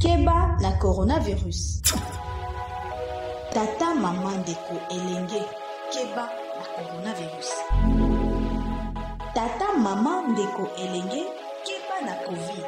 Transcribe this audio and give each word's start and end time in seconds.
keba 0.00 0.56
na 0.60 0.72
coronavirus. 0.72 1.82
Tata 3.52 3.94
mama 3.94 4.36
ndeko 4.36 4.74
elenge 4.90 5.44
keba 5.92 6.24
na 6.56 6.64
coronavirus. 6.74 7.50
Tata 9.34 9.72
mama 9.76 10.22
ndeko 10.22 10.68
elenge 10.76 11.24
keba 11.64 12.00
na 12.06 12.14
covid. 12.24 12.66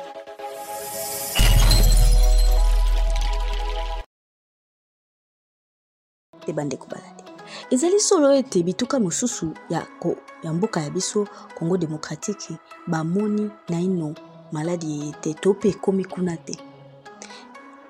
Te 6.46 6.52
bandeko 6.52 6.86
balandi 6.86 7.22
ezali 7.70 8.00
solo 8.00 8.32
ete 8.34 8.62
bituka 8.62 9.00
mosusu 9.00 9.54
ya, 9.70 9.86
ko, 10.00 10.16
ya 10.42 10.52
mboka 10.52 10.80
ya 10.80 10.90
biso 10.90 11.28
congo 11.58 11.76
démocratique 11.76 12.58
bamoni 12.86 13.50
naino 13.68 14.14
maladi 14.52 14.86
eye 14.86 15.12
te 15.20 15.34
to 15.34 15.52
mpe 15.52 15.68
ekomi 15.68 16.04
kuna 16.04 16.36
te 16.36 16.71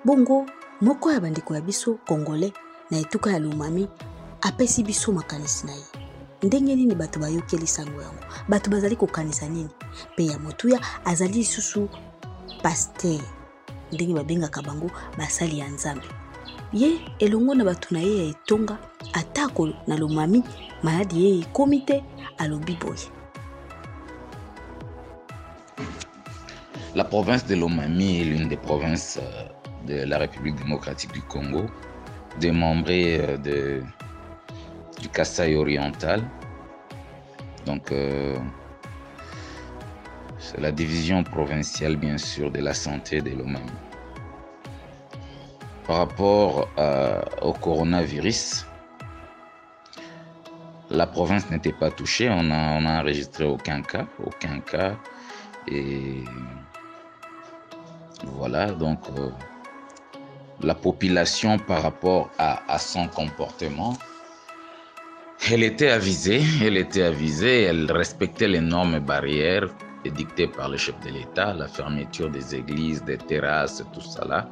bongo 0.05 0.47
moko 0.81 1.13
ya 1.13 1.21
bandeko 1.21 1.55
ya 1.55 1.61
biso 1.61 1.95
congolais 2.07 2.53
na 2.91 2.99
etuka 2.99 3.31
ya 3.33 3.39
lomami 3.39 3.89
apesi 4.41 4.83
biso 4.83 5.13
makanisi 5.13 5.67
na 5.67 5.73
ye. 5.73 5.85
Ndenge 6.43 6.75
nini 6.77 6.95
bato 6.95 7.21
bayokeli 7.21 7.67
sango 7.67 8.03
yango? 8.03 8.23
Bato 8.49 8.71
bazali 8.71 8.97
kokanisa 8.97 9.49
nini? 9.49 9.71
Mpe 10.13 10.27
ya 10.27 10.39
motuya 10.39 10.81
azali 11.05 11.33
lisusu 11.33 11.89
paster 12.63 13.21
ndenge 13.93 14.15
babengaka 14.15 14.63
bango 14.63 14.91
basali 15.19 15.59
ya 15.59 15.69
nzambe. 15.69 16.07
Ye 16.73 17.01
elongo 17.19 17.55
na 17.55 17.65
bato 17.65 17.89
na 17.91 18.01
ye 18.01 18.19
ya 18.19 18.25
etonga 18.25 18.79
atako 19.13 19.69
na 19.87 19.97
lomami 19.97 20.43
maladi 20.83 21.25
ye 21.25 21.39
ekomi 21.41 21.81
te 21.81 22.05
alobi 22.39 22.77
boye. 22.81 23.11
La 26.95 27.05
province 27.05 27.47
de 27.47 27.55
Lomami 27.55 28.21
est 28.21 28.25
l'une 28.25 28.49
des 28.49 28.59
provinces 28.59 29.19
euh, 29.19 29.49
de 29.87 30.05
la 30.05 30.19
République 30.19 30.57
démocratique 30.57 31.13
du 31.13 31.23
Congo, 31.23 31.67
démembrée 32.39 33.21
euh, 33.21 33.37
de, 33.37 33.83
du 35.01 35.09
Kasaï 35.09 35.57
oriental. 35.57 36.23
Donc, 37.67 37.93
euh, 37.93 38.37
c'est 40.39 40.61
la 40.61 40.73
division 40.73 41.23
provinciale, 41.23 41.97
bien 41.97 42.19
sûr, 42.19 42.51
de 42.51 42.61
la 42.61 42.75
santé 42.75 43.21
de 43.21 43.31
Lomami. 43.31 43.71
Par 45.87 45.99
rapport 45.99 46.69
euh, 46.79 47.21
au 47.43 47.53
coronavirus, 47.53 48.67
la 50.91 51.07
province 51.07 51.51
n'était 51.51 51.73
pas 51.73 51.91
touchée. 51.91 52.29
On 52.31 52.51
a, 52.51 52.79
on 52.79 52.87
a 52.87 53.01
enregistré 53.01 53.45
aucun 53.45 53.83
cas, 53.83 54.07
aucun 54.25 54.61
cas. 54.61 54.95
Et 55.69 56.23
voilà, 58.25 58.73
donc 58.73 58.99
la 60.63 60.75
population 60.75 61.59
par 61.59 61.83
rapport 61.83 62.31
à, 62.39 62.79
son 62.79 63.09
comportement, 63.09 63.95
elle 65.51 65.63
était 65.63 65.91
avisée, 65.91 66.43
elle 66.63 66.77
était 66.77 67.03
avisée, 67.03 67.63
elle 67.63 67.91
respectait 67.91 68.49
les 68.49 68.61
normes 68.61 69.01
barrières 69.01 69.69
édictées 70.05 70.47
par 70.47 70.69
le 70.69 70.77
chef 70.77 70.99
de 71.01 71.11
l'État, 71.11 71.53
la 71.53 71.69
fermeture 71.69 72.31
des 72.31 72.55
églises, 72.55 73.03
des 73.05 73.19
terrasses, 73.19 73.85
tout 73.93 74.01
ça 74.01 74.25
là. 74.25 74.49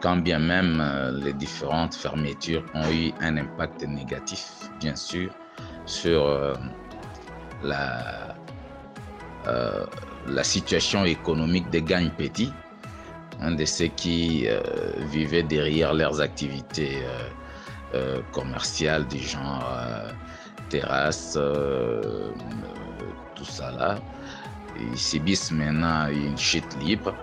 Quand 0.00 0.16
bien 0.16 0.38
même 0.38 0.80
euh, 0.80 1.10
les 1.24 1.32
différentes 1.32 1.94
fermetures 1.94 2.64
ont 2.74 2.88
eu 2.90 3.12
un 3.20 3.36
impact 3.38 3.86
négatif, 3.86 4.70
bien 4.78 4.94
sûr, 4.94 5.30
sur 5.86 6.26
euh, 6.26 6.54
la, 7.62 8.36
la 10.28 10.44
situation 10.44 11.04
économique 11.04 11.70
des 11.70 11.82
gagnes 11.82 12.10
petits 12.10 12.52
un 13.40 13.52
de 13.52 13.64
ceux 13.64 13.86
qui 13.88 14.46
euh, 14.46 14.60
vivaient 15.10 15.42
derrière 15.42 15.94
leurs 15.94 16.20
activités 16.20 16.98
euh, 17.02 17.28
euh, 17.94 18.20
commerciales 18.32 19.06
du 19.06 19.18
genre 19.18 19.64
terrasse, 20.68 21.38
tout 23.34 23.44
ça 23.44 23.70
là. 23.70 23.98
Ils 24.78 24.98
subissent 24.98 25.52
maintenant 25.52 26.08
une 26.08 26.36
chute 26.36 26.76
libre. 26.82 27.14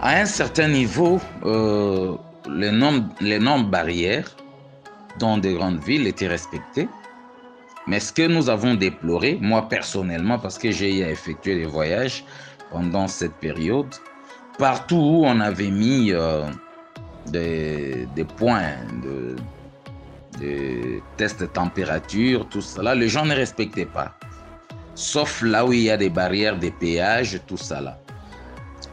À 0.00 0.20
un 0.20 0.24
certain 0.24 0.68
niveau, 0.68 1.20
les, 2.48 2.70
normes, 2.70 3.08
les 3.20 3.38
normes 3.38 3.70
barrières 3.70 4.28
dans 5.18 5.36
des 5.36 5.54
grandes 5.54 5.82
villes 5.82 6.06
étaient 6.06 6.28
respectées. 6.28 6.88
Mais 7.86 7.98
ce 8.00 8.12
que 8.12 8.26
nous 8.26 8.48
avons 8.48 8.74
déploré, 8.74 9.38
moi 9.40 9.68
personnellement, 9.68 10.38
parce 10.38 10.58
que 10.58 10.70
j'ai 10.70 11.00
effectué 11.00 11.56
des 11.56 11.66
voyages 11.66 12.24
pendant 12.70 13.08
cette 13.08 13.34
période, 13.34 13.92
partout 14.58 14.96
où 14.96 15.24
on 15.26 15.40
avait 15.40 15.70
mis 15.70 16.12
euh, 16.12 16.44
des, 17.26 18.06
points 18.36 18.76
de, 19.02 19.36
de 20.40 21.00
tests 21.16 21.40
de 21.40 21.46
température, 21.46 22.48
tout 22.48 22.60
cela, 22.60 22.94
les 22.94 23.08
gens 23.08 23.24
ne 23.24 23.34
respectaient 23.34 23.86
pas. 23.86 24.14
Sauf 24.94 25.42
là 25.42 25.66
où 25.66 25.72
il 25.72 25.80
y 25.80 25.90
a 25.90 25.96
des 25.96 26.10
barrières, 26.10 26.58
des 26.58 26.70
péages, 26.70 27.40
tout 27.46 27.56
ça 27.56 27.80
là. 27.80 27.98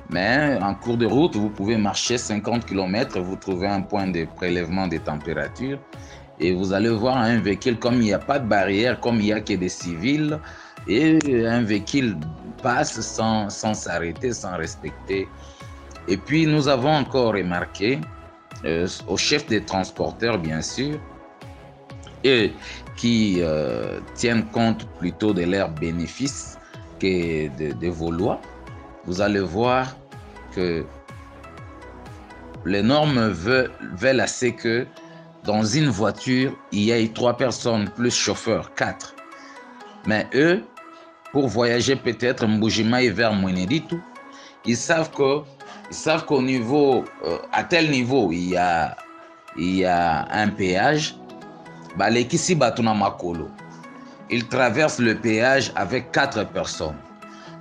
Mais 0.09 0.57
en 0.61 0.73
cours 0.73 0.97
de 0.97 1.05
route, 1.05 1.35
vous 1.35 1.49
pouvez 1.49 1.77
marcher 1.77 2.17
50 2.17 2.65
km, 2.65 3.19
vous 3.19 3.35
trouvez 3.35 3.67
un 3.67 3.81
point 3.81 4.07
de 4.07 4.25
prélèvement 4.25 4.87
des 4.87 4.99
températures 4.99 5.77
et 6.39 6.53
vous 6.53 6.73
allez 6.73 6.89
voir 6.89 7.17
un 7.17 7.39
véhicule 7.39 7.77
comme 7.77 7.95
il 7.95 8.01
n'y 8.01 8.13
a 8.13 8.19
pas 8.19 8.39
de 8.39 8.47
barrière, 8.47 8.99
comme 8.99 9.15
il 9.15 9.25
n'y 9.25 9.33
a 9.33 9.41
que 9.41 9.53
des 9.53 9.69
civils, 9.69 10.39
et 10.87 11.19
un 11.45 11.63
véhicule 11.63 12.17
passe 12.61 12.99
sans 13.01 13.49
s'arrêter, 13.49 14.33
sans, 14.33 14.57
respecter. 14.57 15.27
Et 16.07 16.17
puis 16.17 16.45
nous 16.45 16.67
avons 16.67 16.93
encore 16.93 17.33
remarqué 17.33 17.99
euh, 18.65 18.87
au 19.07 19.17
chef 19.17 19.45
des 19.47 19.61
transporteurs, 19.61 20.37
bien 20.37 20.61
sûr, 20.61 20.99
et 22.23 22.53
qui 22.97 23.37
euh, 23.39 23.99
tiennent 24.15 24.45
compte 24.47 24.87
plutôt 24.97 25.33
de 25.33 25.43
leurs 25.43 25.69
bénéfices 25.69 26.57
que 26.99 27.47
de, 27.57 27.73
de 27.73 27.87
vos 27.87 28.11
lois, 28.11 28.41
vous 29.05 29.21
allez 29.21 29.39
voir 29.39 29.95
que 30.53 30.85
les 32.65 32.83
normes 32.83 33.29
veulent, 33.29 33.71
veulent 33.93 34.19
assez 34.19 34.53
que 34.53 34.85
dans 35.49 35.63
une 35.63 35.89
voiture, 35.89 36.55
il 36.71 36.83
y 36.83 36.91
a 36.93 37.07
trois 37.07 37.35
personnes 37.35 37.89
plus 37.95 38.13
chauffeur, 38.13 38.75
quatre. 38.75 39.15
Mais 40.05 40.27
eux, 40.35 40.63
pour 41.31 41.47
voyager 41.47 41.95
peut-être 41.95 42.45
Mbujimai 42.45 43.09
vers 43.09 43.33
Mweneditu, 43.33 43.95
ils 44.63 44.77
savent 44.77 45.09
que 45.09 45.39
ils 45.89 45.95
savent 45.95 46.25
qu'au 46.25 46.43
niveau, 46.43 47.03
euh, 47.25 47.39
à 47.51 47.63
tel 47.63 47.89
niveau, 47.89 48.31
il 48.31 48.49
y 48.49 48.57
a, 48.57 48.95
il 49.57 49.77
y 49.77 49.85
a 49.85 50.27
un 50.31 50.49
péage. 50.49 51.15
Balekisi 51.97 52.53
Batuna 52.53 52.93
Makolo. 52.93 53.49
Ils 54.29 54.47
traversent 54.47 54.99
le 54.99 55.15
péage 55.15 55.71
avec 55.75 56.11
quatre 56.11 56.43
personnes. 56.45 56.99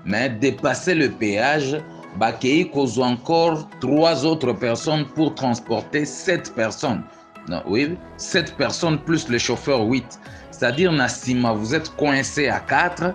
Mais 0.05 0.29
dépasser 0.29 0.95
le 0.95 1.09
péage, 1.11 1.81
Bakei 2.19 2.69
cause 2.69 2.99
encore 3.01 3.67
trois 3.81 4.27
autres 4.27 4.53
personnes 4.53 5.07
pour 5.07 5.35
transporter 5.35 6.05
sept 6.05 6.55
personnes. 6.55 7.03
Non, 7.49 7.63
oui, 7.67 7.97
7 8.19 8.57
personnes 8.57 8.99
plus 8.99 9.29
le 9.29 9.39
chauffeur 9.39 9.81
8. 9.81 10.21
C'est-à-dire, 10.51 10.93
Nassima, 10.93 11.53
vous 11.53 11.75
êtes 11.75 11.95
coincé 11.97 12.49
à 12.49 12.61
4 12.61 13.15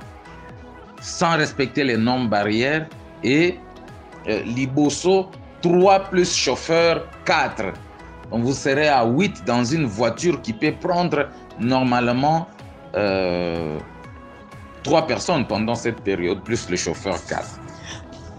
sans 1.01 1.37
respecter 1.37 1.83
les 1.83 1.97
normes 1.97 2.29
barrières 2.29 2.87
et 3.23 3.59
euh, 4.27 4.41
Liboso, 4.43 5.29
3 5.61 6.05
plus 6.05 6.33
chauffeur 6.33 7.05
4. 7.25 7.65
Donc, 8.31 8.43
vous 8.43 8.53
serez 8.53 8.87
à 8.87 9.05
8 9.05 9.43
dans 9.45 9.63
une 9.63 9.85
voiture 9.85 10.41
qui 10.41 10.53
peut 10.53 10.73
prendre 10.81 11.27
normalement 11.59 12.47
euh, 12.95 13.77
3 14.83 15.05
personnes 15.05 15.45
pendant 15.45 15.75
cette 15.75 16.01
période, 16.01 16.41
plus 16.43 16.69
le 16.69 16.77
chauffeur 16.77 17.23
4. 17.27 17.59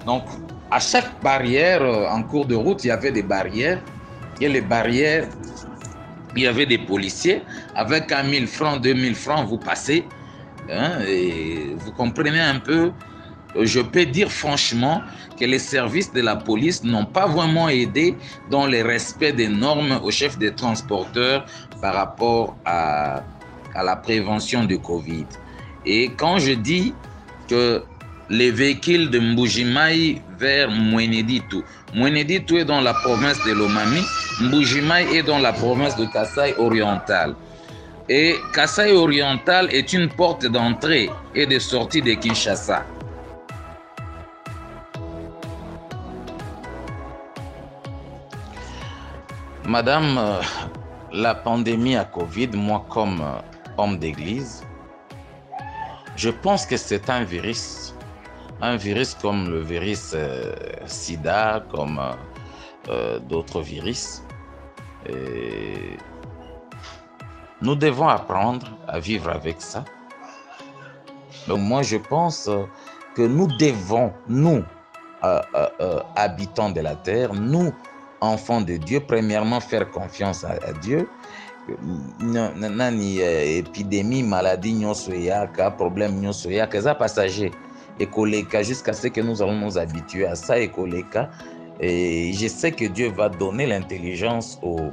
Donc, 0.07 0.25
à 0.71 0.81
chaque 0.81 1.23
barrière 1.23 1.83
euh, 1.83 2.09
en 2.09 2.23
cours 2.23 2.47
de 2.47 2.57
route, 2.57 2.83
il 2.85 2.89
y 2.89 2.91
avait 2.91 3.13
des 3.13 3.23
barrières. 3.23 3.81
Et 4.41 4.49
les 4.49 4.63
barrières 4.63 5.29
il 6.43 6.45
y 6.45 6.47
avait 6.47 6.67
des 6.67 6.79
policiers. 6.79 7.43
Avec 7.75 8.11
1 8.13 8.25
1000 8.25 8.47
francs, 8.47 8.81
2000 8.81 9.15
francs, 9.15 9.47
vous 9.47 9.59
passez. 9.59 10.05
Hein, 10.71 10.99
vous 11.77 11.93
comprenez 11.93 12.41
un 12.41 12.59
peu. 12.59 12.93
Je 13.61 13.81
peux 13.81 14.05
dire 14.07 14.33
franchement 14.33 15.03
que 15.39 15.45
les 15.45 15.61
services 15.61 16.13
de 16.13 16.21
la 16.21 16.35
police 16.35 16.83
n'ont 16.83 17.05
pas 17.05 17.27
vraiment 17.27 17.69
aidé 17.69 18.17
dans 18.51 18.67
le 18.67 18.83
respect 18.83 19.33
des 19.33 19.49
normes 19.49 20.01
au 20.03 20.11
chef 20.11 20.39
des 20.39 20.53
transporteurs 20.53 21.45
par 21.81 21.95
rapport 21.95 22.57
à, 22.65 23.23
à 23.75 23.83
la 23.85 23.95
prévention 23.95 24.65
du 24.65 24.79
Covid. 24.79 25.27
Et 25.87 26.11
quand 26.17 26.39
je 26.39 26.53
dis 26.53 26.95
que 27.49 27.85
les 28.31 28.51
véhicules 28.51 29.11
de 29.11 29.19
Mbujimai 29.19 30.23
vers 30.39 30.71
Mweneditu. 30.71 31.63
Mweneditu 31.95 32.59
est 32.59 32.65
dans 32.65 32.81
la 32.81 32.95
province 32.95 33.39
de 33.45 33.53
Lomami, 33.53 34.01
Mbujimai 34.41 35.15
est 35.15 35.23
dans 35.23 35.39
la 35.39 35.53
province 35.53 35.97
de 35.97 36.07
Kassai 36.07 36.55
oriental. 36.59 37.37
Et 38.09 38.37
Kassai 38.53 38.93
Oriental 38.93 39.73
est 39.73 39.93
une 39.93 40.09
porte 40.09 40.45
d'entrée 40.45 41.09
et 41.35 41.47
de 41.47 41.59
sortie 41.59 42.03
de 42.03 42.15
Kinshasa. 42.15 42.85
Madame, 49.67 50.19
euh, 50.19 50.43
la 51.13 51.35
pandémie 51.35 51.97
à 51.97 52.05
Covid, 52.05 52.49
moi 52.55 52.85
comme 52.91 53.21
euh, 53.23 53.39
homme 53.79 53.99
d'église, 53.99 54.65
je 56.17 56.29
pense 56.29 56.67
que 56.67 56.77
c'est 56.77 57.09
un 57.09 57.23
virus. 57.25 57.95
Un 58.61 58.77
virus 58.77 59.15
comme 59.15 59.49
le 59.49 59.61
virus 59.61 60.11
euh, 60.15 60.53
sida, 60.87 61.65
comme 61.71 62.01
d'autres 63.31 63.63
virus. 63.63 64.24
Et 65.09 65.97
nous 67.61 67.75
devons 67.75 68.09
apprendre 68.09 68.67
à 68.89 68.99
vivre 68.99 69.31
avec 69.31 69.61
ça. 69.61 69.85
Donc 71.49 71.61
moi, 71.61 71.83
je 71.83 71.97
pense 71.97 72.51
que 73.15 73.23
nous 73.23 73.47
devons, 73.59 74.13
nous, 74.29 74.63
habitants 76.17 76.71
de 76.71 76.81
la 76.81 76.95
terre, 76.95 77.33
nous, 77.33 77.73
enfant 78.21 78.61
de 78.61 78.77
Dieu, 78.77 79.01
premièrement, 79.01 79.61
faire 79.61 79.91
confiance 79.91 80.45
à, 80.45 80.73
Dieu. 80.83 81.09
nani 82.21 83.23
euh, 83.23 83.59
épidémie 83.61 84.23
maladie 84.23 84.75
nyonso 84.75 85.13
eyaka 85.13 85.71
problème 85.71 86.21
nyonso 86.21 86.51
eyaka 86.51 86.77
eza 86.77 86.95
passager 86.95 87.53
ekoleka 87.99 88.63
jusqu'à 88.63 88.93
ce 88.93 89.09
que 89.09 89.23
nous 89.23 89.41
allons 89.41 89.57
nous 89.57 89.79
habituer 89.79 90.27
à 90.27 90.35
ça 90.35 90.59
ekoleka 90.61 91.31
et 91.81 92.33
je 92.33 92.47
sais 92.49 92.73
que 92.73 92.85
Dieu 92.85 93.11
va 93.11 93.29
donner 93.29 93.67
l'intelligence 93.67 94.59
aux, 94.63 94.91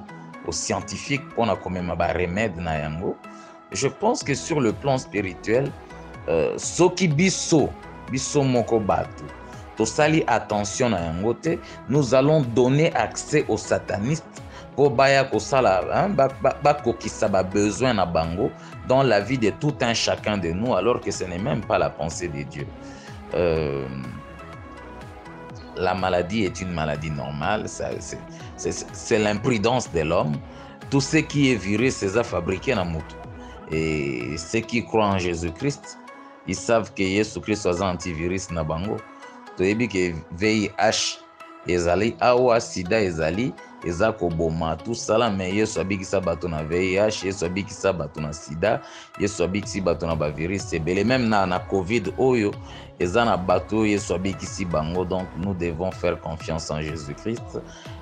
scientifiques 0.49 1.27
pour 1.29 1.45
na 1.45 1.55
komema 1.55 1.95
ba 1.95 2.07
remède 2.11 2.57
na 2.57 2.79
yango. 2.79 3.15
Je 3.71 3.87
pense 3.87 4.23
que 4.23 4.33
sur 4.33 4.59
le 4.59 4.73
plan 4.73 4.97
spirituel 4.97 5.71
euh, 6.27 6.57
biso 7.15 7.69
biso 8.11 8.43
moko 8.43 8.81
tosali 9.77 10.23
attention 10.27 10.89
na 10.89 11.13
nous 11.87 12.13
allons 12.13 12.41
donner 12.41 12.93
accès 12.95 13.45
aux 13.47 13.57
satanistes 13.57 14.41
mpo 14.73 14.89
baya 14.89 15.23
kosala 15.23 16.09
bakokisa 16.63 17.27
babesoin 17.27 17.93
na 17.93 18.05
bango 18.05 18.49
dans 18.87 19.03
la 19.03 19.19
vie 19.19 19.37
de 19.37 19.51
tout 19.51 19.75
un 19.81 19.93
chacun 19.93 20.37
de 20.37 20.49
nous 20.49 20.75
alors 20.75 20.99
que 20.99 21.11
ce 21.11 21.23
n'est 21.23 21.37
même 21.37 21.61
pas 21.61 21.77
la 21.77 21.89
pensée 21.89 22.27
de 22.27 22.43
dieu. 22.43 22.67
Euh, 23.33 23.87
la 25.81 25.93
maladie 25.93 26.45
est 26.45 26.61
une 26.61 26.71
maladie 26.71 27.11
normale 27.11 27.65
c'est 27.67 29.19
l'imprudence 29.19 29.91
de 29.91 30.01
l'homme. 30.01 30.35
Tout 30.89 31.01
ce 31.01 31.17
qui 31.17 31.51
est 31.51 31.55
virus 31.55 32.03
eza 32.03 32.23
fabriqué 32.23 32.75
na 32.75 32.83
motu 32.83 33.15
et 33.71 34.37
ceux 34.37 34.59
qui 34.59 34.83
croient 34.85 35.07
en 35.07 35.17
jésus-christ 35.17 35.97
ils 36.47 36.55
savent 36.55 36.93
que 36.93 37.03
yesu 37.03 37.39
christ 37.39 37.65
aza 37.65 37.85
antivirus 37.85 38.51
na 38.51 38.63
bango 38.63 38.97
toyebi 39.57 39.87
ke 39.87 40.15
vih 40.31 40.69
ezali 41.67 42.15
awa 42.19 42.59
sida 42.59 42.99
ezali 43.01 43.53
eza 43.85 44.11
koboma. 44.11 44.75
Tosala 44.75 45.29
me 45.29 45.49
yesu 45.49 45.81
abikisa 45.81 46.21
bato 46.21 46.47
na 46.47 46.63
vih 46.63 46.99
yesu 47.23 47.45
abikisa 47.45 47.93
bato 47.93 48.21
na 48.21 48.33
sida 48.33 48.81
yesu 49.19 49.43
abikisi 49.43 49.81
bato 49.81 50.07
na 50.07 50.15
bavirus 50.15 50.73
ebele. 50.73 51.03
Meme 51.03 51.27
na, 51.27 51.45
na 51.45 51.59
covid 51.59 52.13
oyo 52.17 52.53
eza 52.99 53.25
na 53.25 53.37
bato 53.37 53.77
oyo 53.77 53.91
yesu 53.91 54.13
abikisi 54.13 54.65
bango. 54.65 55.05
Donc 55.05 55.27
nous 55.37 55.53
devons 55.53 55.91
faire 55.91 56.19
confiance 56.19 56.71
en 56.71 56.81
jésus 56.81 57.13
christ 57.15 57.59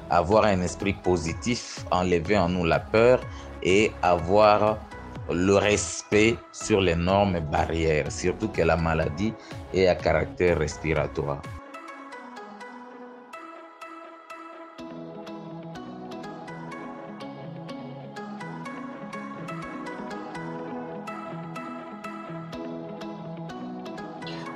avoir 0.10 0.46
un 0.46 0.62
esprit 0.62 0.94
positif 0.94 1.86
enlever 1.92 2.38
en 2.38 2.50
nous 2.50 2.66
la 2.66 2.80
peur 2.80 3.20
et 3.64 3.92
avoir 4.02 4.78
le 5.32 5.56
respect 5.56 6.36
sur 6.52 6.82
les 6.82 6.96
normes 6.96 7.40
barrières, 7.40 8.12
surtout 8.12 8.48
que 8.50 8.62
la 8.64 8.76
maladie 8.76 9.34
est 9.74 9.88
à 9.88 9.96
caractère 9.96 10.58
respiratoire. 10.58 11.42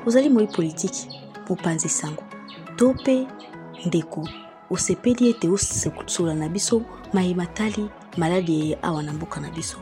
Ozali 0.05 0.29
moi 0.29 0.47
politike 0.47 1.07
mopanzi 1.49 1.89
sango. 1.89 2.23
To 2.75 2.93
mpe 2.93 3.27
ndeko 3.85 4.27
osepeli 4.69 5.29
ete 5.29 5.49
osola 5.49 6.33
na 6.35 6.49
biso 6.49 6.81
mayeba 7.13 7.45
tali 7.45 7.89
maladi 8.17 8.77
awa 8.81 9.03
na 9.03 9.13
mboka 9.13 9.39
na 9.39 9.49
biso. 9.49 9.77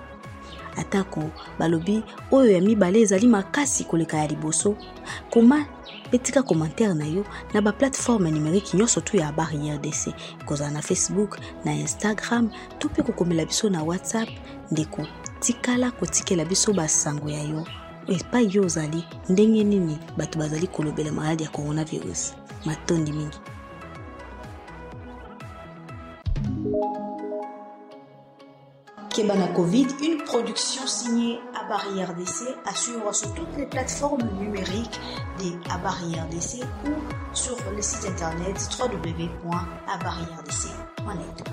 Atako 0.78 1.24
balobi 1.60 2.04
oyo 2.32 2.52
ya 2.52 2.62
mibale 2.62 3.02
ezali 3.02 3.28
makasi 3.28 3.84
koleka 3.84 4.18
ya 4.18 4.28
liboso. 4.28 4.76
Koma 5.30 5.66
etika 6.12 6.44
commentaire 6.44 6.94
na 6.94 7.06
yo 7.06 7.26
na 7.54 7.62
baplateforme 7.62 8.32
numérique 8.32 8.78
nyonso 8.78 9.02
tu 9.02 9.18
ya 9.18 9.26
habari 9.26 9.72
rdc 9.72 10.14
kozala 10.46 10.72
na 10.72 10.82
facebook 10.82 11.40
na 11.66 11.74
instagram 11.74 12.50
to 12.80 12.88
mpe 12.88 13.04
kokomela 13.04 13.46
biso 13.46 13.70
na 13.70 13.84
whatsapp. 13.84 14.30
Ndeko 14.72 15.08
tikala 15.40 15.92
kotikela 15.92 16.46
biso 16.46 16.74
basango 16.74 17.30
ya 17.30 17.44
yo 17.44 17.66
epai 18.08 18.50
yo 18.52 18.64
ozali 18.64 19.04
ndenge 19.30 19.64
nini 19.64 20.00
bato 20.18 20.40
bazali 20.40 20.68
kolobela 20.68 21.12
maladi 21.12 21.44
ya 21.44 21.50
coronavirus? 21.50 22.34
Matondi 22.66 23.12
mingi 23.12 23.38
Kebana 29.14 29.48
Covid, 29.48 29.88
une 30.02 30.24
production 30.24 30.88
signée 30.88 31.38
à 31.54 31.66
Barrière 31.68 32.16
DC, 32.16 32.48
à 32.66 32.74
suivre 32.74 33.14
sur 33.14 33.34
toutes 33.34 33.58
les 33.58 33.66
plateformes 33.66 34.22
numériques 34.40 35.02
des 35.38 35.52
Barrière 35.84 36.26
DC 36.30 36.64
ou 36.86 36.92
sur 37.34 37.58
le 37.76 37.82
site 37.82 38.06
internet 38.06 38.56
www.abarrièredc.net. 38.80 41.44